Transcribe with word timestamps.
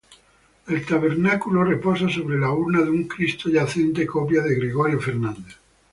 El 0.67 0.83
tabernáculo 0.83 1.63
reposa 1.63 2.09
sobre 2.09 2.39
la 2.39 2.51
urna 2.51 2.81
de 2.81 2.89
un 2.89 3.03
cristo 3.03 3.49
yacente, 3.51 4.07
copia 4.07 4.41
de 4.41 4.55
Gregorio 4.55 4.99
Fernández. 4.99 5.57